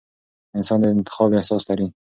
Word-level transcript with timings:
انسان 0.57 0.77
د 0.81 0.83
انتخاب 0.95 1.29
احساس 1.37 1.63
لري. 1.69 1.87